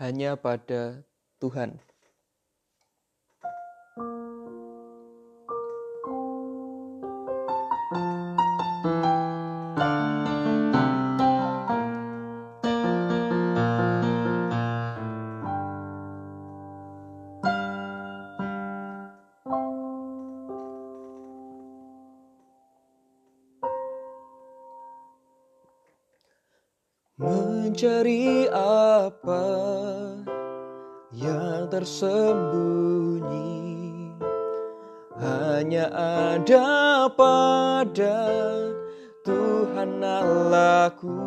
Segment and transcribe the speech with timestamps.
[0.00, 1.04] hanya pada
[1.44, 1.76] Tuhan.
[27.20, 29.44] Mencari apa
[31.12, 33.44] yang tersembunyi
[35.20, 35.92] hanya
[36.32, 38.24] ada pada
[39.20, 41.20] Tuhan Allahku.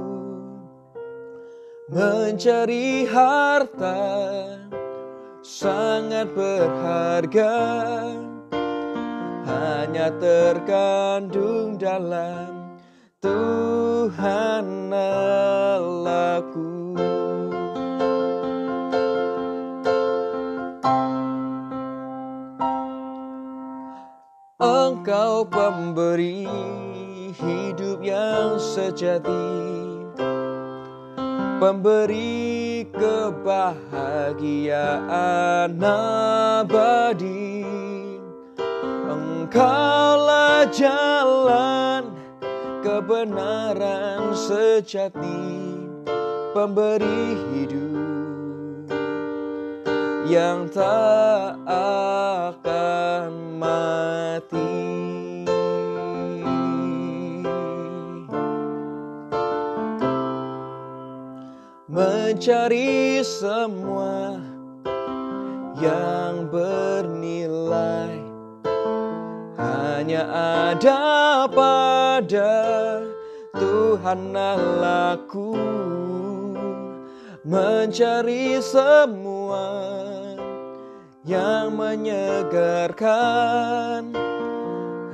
[1.93, 4.01] Mencari harta
[5.45, 7.53] sangat berharga
[9.45, 12.72] hanya terkandung dalam
[13.23, 16.91] Tuhan Allahku.
[24.59, 26.43] Engkau pemberi
[27.31, 29.55] hidup yang sejati
[31.63, 37.63] Pemberi kebahagiaan abadi
[39.07, 41.82] Engkaulah jalan
[42.83, 45.63] kebenaran sejati
[46.53, 48.91] Pemberi hidup
[50.29, 54.75] yang tak akan mati.
[61.89, 64.37] Mencari semua
[65.81, 68.22] yang bernilai
[70.03, 70.27] hanya
[70.67, 72.59] ada pada
[73.55, 75.55] Tuhan Allahku
[77.47, 79.63] mencari semua
[81.23, 84.11] yang menyegarkan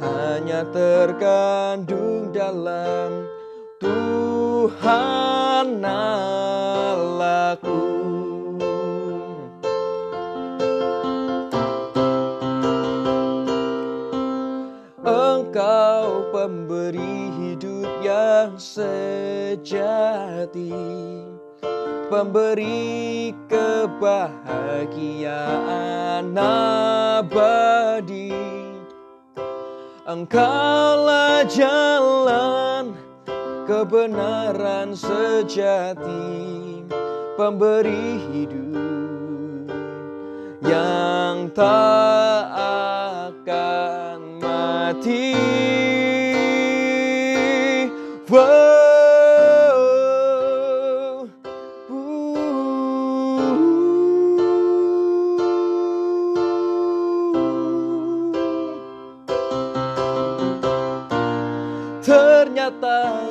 [0.01, 3.29] hanya terkandung dalam
[3.77, 7.88] Tuhan Allahku.
[16.69, 20.69] Pemberi hidup yang sejati
[22.13, 28.37] Pemberi kebahagiaan abadi.
[30.05, 32.93] Engkaulah jalan
[33.65, 36.21] kebenaran sejati
[37.33, 39.73] Pemberi hidup
[40.61, 45.33] yang tak akan mati
[48.29, 48.53] Ternyata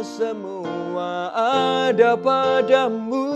[0.02, 1.30] semua
[1.94, 3.30] ada padamu.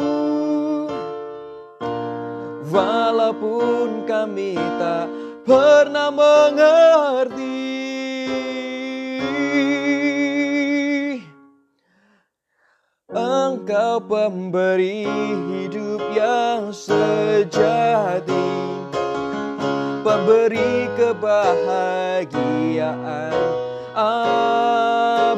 [2.75, 5.07] Walaupun kami tak
[5.47, 7.63] pernah mengerti
[13.53, 18.49] Engkau pemberi hidup yang sejati
[20.01, 22.33] Pemberi kebahagiaan
[23.93, 25.37] abadi.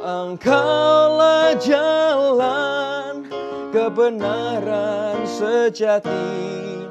[0.00, 3.28] Engkaulah jalan
[3.68, 6.88] kebenaran sejati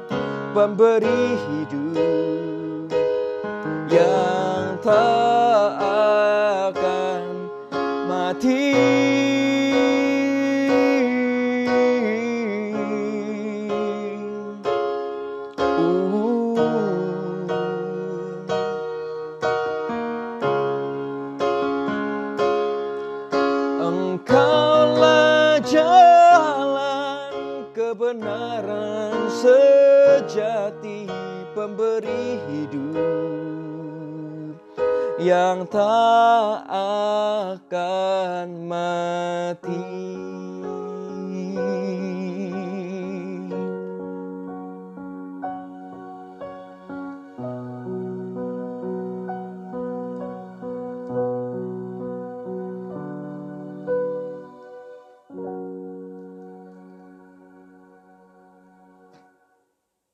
[0.54, 2.86] Pemberi hidup
[3.90, 5.27] yang tak
[24.28, 27.32] Engkaulah jalan
[27.72, 31.08] kebenaran sejati
[31.56, 32.92] Pemberi hidup
[35.16, 36.60] yang tak
[37.56, 39.80] akan mati.